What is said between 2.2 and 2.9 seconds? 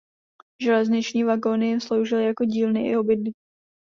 jako dílny